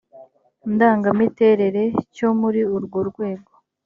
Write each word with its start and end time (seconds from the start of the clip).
ndangamiterere 0.73 1.83
cyo 2.15 2.29
muri 2.39 2.61
urwo 2.75 2.99
rwego 3.09 3.51